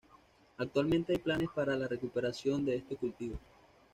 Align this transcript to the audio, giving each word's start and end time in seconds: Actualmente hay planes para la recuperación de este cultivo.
Actualmente 0.57 1.11
hay 1.13 1.19
planes 1.19 1.49
para 1.53 1.75
la 1.75 1.87
recuperación 1.87 2.65
de 2.65 2.77
este 2.77 2.95
cultivo. 2.95 3.37